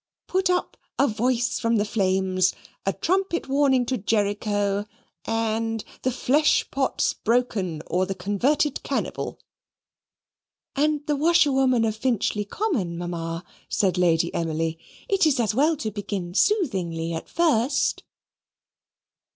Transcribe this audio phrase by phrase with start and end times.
[0.25, 2.55] Put up 'A Voice from the Flames,'
[2.87, 4.87] 'A Trumpet warning to Jericho,'
[5.25, 9.37] and the 'Fleshpots Broken; or, the Converted Cannibal.'"
[10.75, 14.79] "And the 'Washerwoman of Finchley Common,' Mamma," said Lady Emily.
[15.07, 18.01] "It is as well to begin soothingly at first."